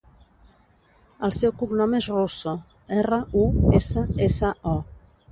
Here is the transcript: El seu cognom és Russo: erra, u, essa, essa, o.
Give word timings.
El 1.27 1.33
seu 1.39 1.51
cognom 1.59 1.91
és 1.99 2.07
Russo: 2.13 2.53
erra, 3.01 3.19
u, 3.43 3.43
essa, 3.81 4.07
essa, 4.29 4.51
o. 4.73 5.15